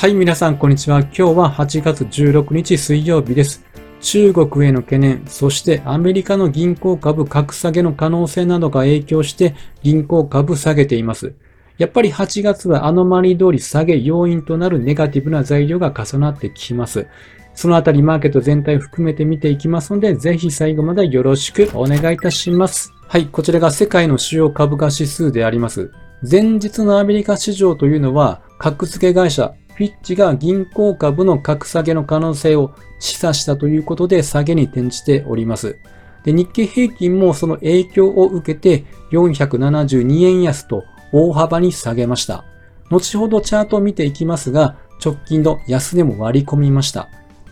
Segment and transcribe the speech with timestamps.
[0.00, 1.00] はい、皆さん、こんにちは。
[1.00, 3.66] 今日は8月16日水曜日です。
[4.00, 11.34] 中国への懸念、そしてアメリカの銀行株格下げの可能性などが影響して銀行株下げています。
[11.76, 17.06] やっぱり8月はアノマリ通り下げ要因となるネガティブな材料が重なってきます。
[17.52, 22.94] そのあたりマーケット全体を含めて見ていきますので、ぜひ最後までよろしくお願いいたします。
[23.06, 25.92] はい、こちらが世界の主要株価指数であります。
[26.22, 35.78] 前日のアメリカ市場というのは、格付け会社フィッチが銀行株の格下げの可能性を示唆したということで下げに転じております。
[36.22, 42.44] で日経平均もその影響を受けて472円安と大幅に下げました。
[42.90, 47.08] 後ほどチャートを見ていきますが、直近の安値も割り込みました。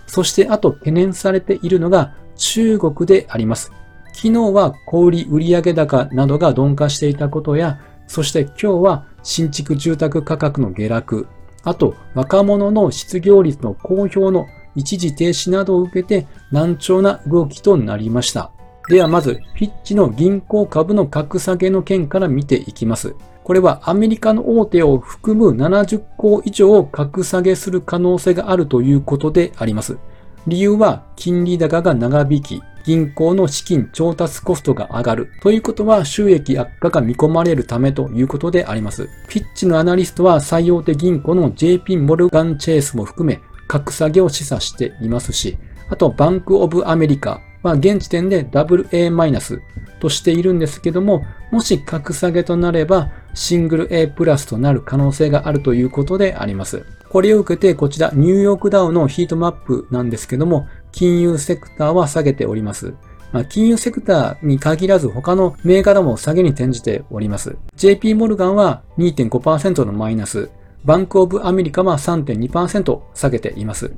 [0.06, 3.72] そしてあと懸念されているのが中国であります。
[4.12, 11.26] 昨日は小売売上高などが鈍化していたことや、そして今日は新築住宅価格の下落、
[11.68, 18.50] あと若者の失業率の公表の一時停止などを受けて難聴な動きとなりました。
[18.88, 23.14] ではまず、フィッチの銀行株の格下げの件から見ていきます。
[23.44, 29.98] これはアメリカの大手を含む70校以上を格下げする可能性があるということであります。
[30.46, 39.10] 理由は金利高が長引き、銀行の資金調達コストが上がるということは収益悪化が見込まれるためということであります。
[39.28, 45.58] ピッチのアナリストは最大手銀行の JP モルガンチェイスも含め格下げを示唆していますし、
[45.90, 49.60] あとバンクオブアメリカは現時点で AA-
[50.00, 56.86] としているんですけども、もし格下げとなればシングル A プラスとなる可能性があるということであります。
[57.10, 62.94] これを受けてこちらニューヨークダウのヒートマップなんですけども、金融セクターは下げております。
[63.32, 67.56] まあ、金融セクターに限らず他の銘柄も下げに転じております。
[67.76, 70.50] JP モルガンは2.5%のマイナス、
[70.84, 73.92] バンクオブアメリカは3.2%下げています。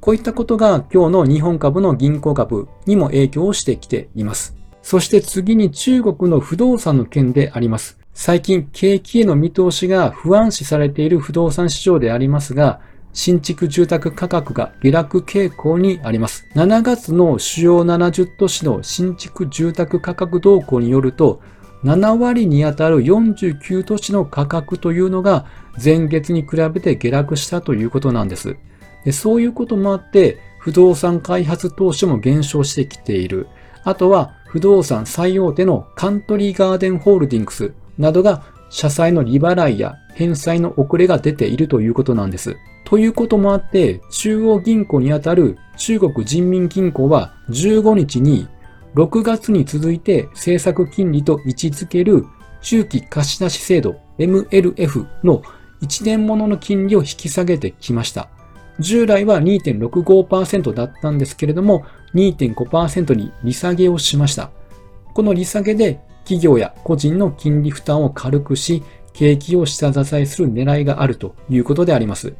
[0.00, 4.54] こういったことが今日の日本株の銀行株にも影響をしてきています。
[4.82, 8.03] そして次に中国の不動産の件であります。
[8.16, 12.80] 最近景気への見通しが不安視されている不動産市場でありますが、
[13.12, 16.46] 新築住宅価格が下落傾向にあります。
[16.54, 21.40] 7月の主要70都市の新築住宅価格動向によると、
[21.82, 25.44] 7割にあたる49都市の価格というのが
[25.82, 28.56] 前月に比べて下落したということなんです。
[29.04, 33.48] でそういうこともあって、不動産開発投資も減少してきている。
[33.82, 42.56] あとは、不動産最大手のカントリーガーデンホールディングスなどが社債の利払いや返済の遅れが出ているということなんです。
[42.84, 48.48] ということもあって、中央銀行にあたる中国人民銀行は15日に
[48.94, 52.26] 6月に続いて政策金利と位置づける
[52.60, 55.42] 中期貸出制度 MLF の
[55.82, 58.28] 1年ものの金利を引き下げてきました。
[58.80, 61.84] 従来は2.65%だったんですけれども、
[62.14, 64.50] 2.5%に利下げをしました。
[65.12, 72.34] この利下げで企業や個人の金利負担を軽くし、景気を下支えする狙いがあるということであります。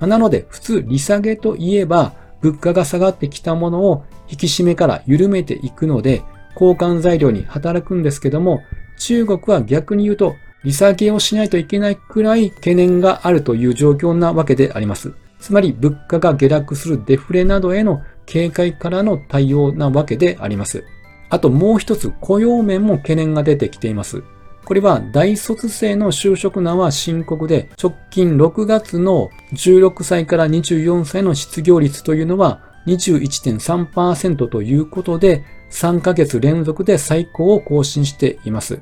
[0.00, 6.22] なので、普通利下げといえば、物価が下がってきたものを引き締めから緩めていくので、
[6.54, 8.60] 交換材料に働くんですけども、
[8.98, 10.34] 中国は逆に言うと、
[10.64, 15.12] 利下げをしないといけないくらい懸念があるという状況なわけであります。
[15.38, 20.84] つまり物価が下落するデフレなどへの警戒からの対応なわけであります。
[21.30, 24.22] あともう一つ雇用面も懸念が出てきています。
[24.64, 38.80] これは大卒生の就職難は深刻で、直近6月の16歳から24歳の失業率というのは21.3%ということで、3ヶ月連続で最高を更新しています。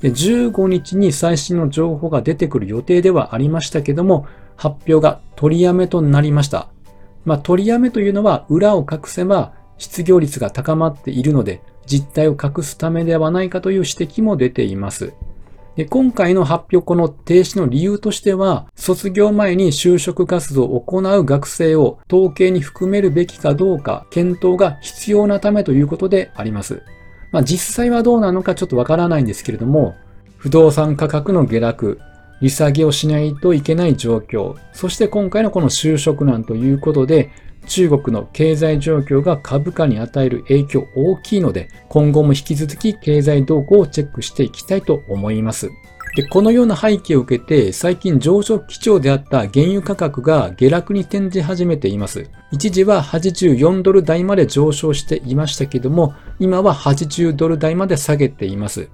[0.00, 4.26] で15日に最新の情報が出てくる予定ではありましたけども、
[4.56, 6.68] 発表が取りやめとなりました。
[7.24, 15.12] まあ、取りやめというのは裏を隠せば失業率が高まっているので、実態を隠すためではないかという指摘も出ています。
[15.76, 26.82] で今回の発表この停止の理由としては、卒業前に就職活動を行う学生を統計に含めるべきかどうか検討が必要なためということであります。
[27.30, 29.94] まあ、実際はどうなのかちょっとわからないんですけれども、
[30.38, 32.00] 不動産価格の下落、
[32.40, 37.30] 利下げをしないといけない状況、そして今回のこの就職難ということで、
[37.66, 45.70] 中国の経済状況が株価に与える影響大きいので、今後も引き続き経済動向をチェックしていきたいと思います。
[46.16, 52.30] でこのような背景を受けて、最近上昇基調であった原油価格が下落に転じ始めています。
[52.50, 58.88] 一時は84ドル台まで上昇していましたけども、今は80ドル台まで下げています。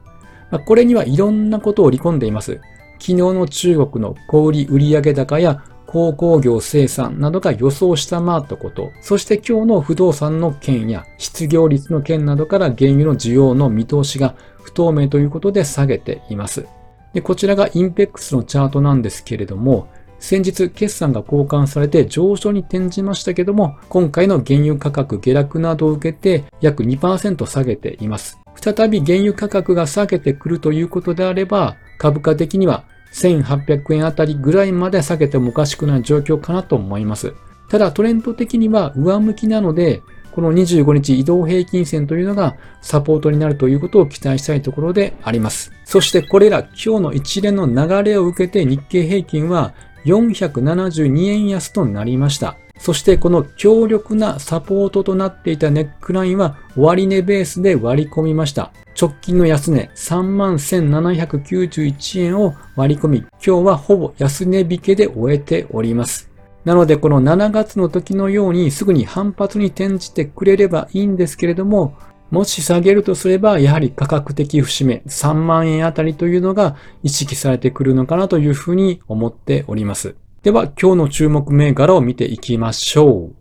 [0.67, 2.61] これにはいろんなことを織り込んでいます。
[2.99, 16.67] 昨日の中国の小売売上高や鉱工業生産などが予想下回ったこと、そして今日の不動産の件や失業率の件などから原油の需要の見通しが不透明ということで下げています。
[17.13, 28.39] で、こちらがインペックスのチャートなんですけれども、先日決算が交換されて上昇に転じましたけども、今回の原油価格下落などを受けて約2%下げています。
[28.55, 37.35] 再び原油価格が下げてくるということであれば、株価的には1800円あたりぐらいまで下げてもおかしくない状況かなと思います。
[37.69, 45.73] ただトレンド的には上向きなので、この25日移動平均線というのがサポートになるということを期待したいところであります。
[45.85, 49.75] そしてこれら今日の一連の流れを受けて日経平均は
[50.07, 52.57] 472円安となりました。
[52.79, 58.73] そしてこの強力なサポートとなっていたネックラインは終値ベースで割り込みました。
[59.01, 66.31] 直近の安値31,791円を割り込み、今日はほぼ安値引けで終えております。
[66.65, 71.97] なのでこの7月の時のようにすぐに反発に転じてくれればいいんですけれども、
[72.31, 80.15] もし下げるとすれば、やはり価格的節目3万円あたりというのが意識されてくるのかなというふうに思っております。
[80.43, 83.35] では、今日の注目銘柄を見ていきましょう。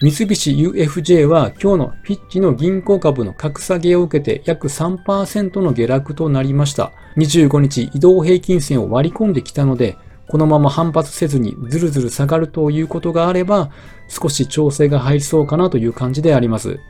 [0.00, 6.92] 三菱 UFJ は今日のピッチの銀行株の格下げを受けて約3%の下落となりました。
[7.18, 9.98] 25日移動平均線を割り込んできたので、
[10.30, 13.70] このまま反発せずにずるずる下がるということがあれば、
[14.08, 16.80] 少し調整が入りそうかなという感じであります。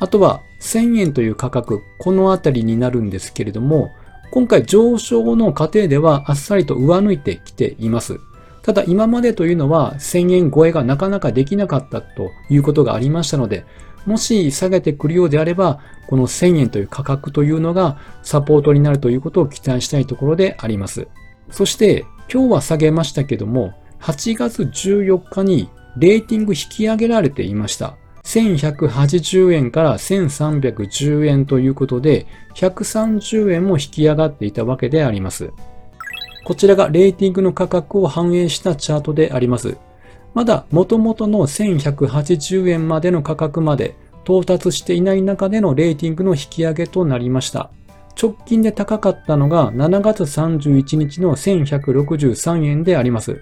[0.00, 3.88] あとは1000円という価格、このあたりになるんですけれども、
[4.32, 8.20] 今回上昇の過程ではあっさりと上抜いてきています。
[8.64, 13.66] ただ今までというのは1000円超えがなかなかできなかったということがありましたので、
[14.06, 21.08] もし下げてくるようであれば、この1000円という価格というのがサポートになるということを期待したいところであります。
[21.50, 25.68] そして今日は下げましたけども、8月14日に
[25.98, 27.96] レーティング引き上げられていました。
[28.24, 35.50] 1180円から1310円ということで、130円も引き上がっていたわけであります。
[36.44, 39.78] こちらがレーティングの価格を反映したチャートであります。
[40.34, 47.70] まだ元々の1180円までの価格まで到達していない中でのレーティングの引き上げとなりました。
[48.20, 53.40] 直近で高かったのが7月31日の1163円であります。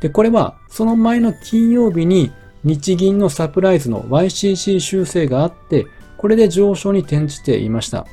[0.00, 2.32] で、これはその前の金曜日に
[2.64, 5.86] 日銀のサプライズの YCC 修正があって、
[6.16, 8.06] これで上昇に転じていました。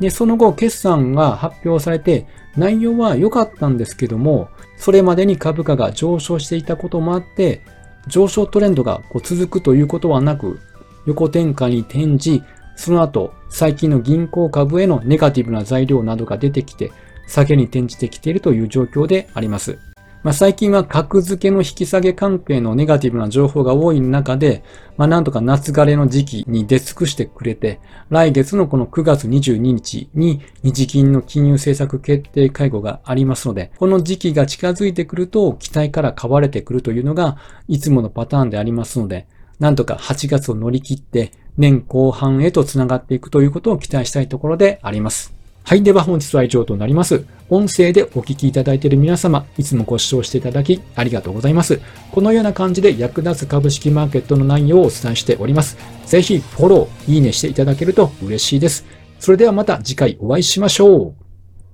[0.00, 2.26] で、その後、決算が発表されて、
[2.56, 7.62] 内容は良かったんですけども、それまでに株価が上昇していたこともあって、
[8.08, 10.58] 上昇トレンドがこう続くということはなく、
[11.06, 12.42] 横転換に転じ、
[12.76, 16.92] その後、最近の銀行株へのネガティブな材料などが出てきて、
[17.26, 19.78] 下げに転じてきているという状況であります。
[20.22, 24.62] まあ、最近は格付けの引き下げ関係のネガティブな情報が多い中で、
[24.98, 27.80] まあ、なんとか夏枯れの時期に出尽くしてくれて、
[28.10, 39.26] 来月のこの9月22日に日銀の金融政策決定会合がありますので、この時期が近づいてくると期待から買われてくるというのがいつものパターンでありますので、
[39.58, 45.39] なんとか8月を乗り切って年後半へとつながっていくということを期待したいところであります。
[45.64, 45.82] はい。
[45.82, 47.24] では本日は以上となります。
[47.48, 51.80] 音声でお聞きいただいている皆様、いつもご視聴していただきありがとうございます。
[52.10, 55.76] このような感じで役立つ株式マーケットの内容をお伝えしております。
[56.06, 58.84] ぜひフォロー、いいねしていただけると嬉しいです。
[59.20, 61.29] それではまた次回お会いしましょう。